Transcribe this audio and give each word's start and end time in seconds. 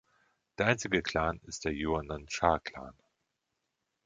Der 0.57 0.65
einzige 0.65 1.03
Clan 1.03 1.39
ist 1.45 1.63
der 1.63 1.73
Yeonan-Cha-Clan. 1.75 2.95